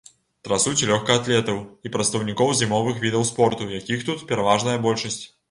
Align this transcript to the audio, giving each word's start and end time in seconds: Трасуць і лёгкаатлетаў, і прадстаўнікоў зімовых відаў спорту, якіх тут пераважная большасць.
Трасуць 0.47 0.79
і 0.83 0.87
лёгкаатлетаў, 0.91 1.59
і 1.89 1.91
прадстаўнікоў 1.97 2.55
зімовых 2.63 2.99
відаў 3.05 3.27
спорту, 3.33 3.69
якіх 3.77 4.09
тут 4.11 4.27
пераважная 4.35 4.77
большасць. 4.89 5.23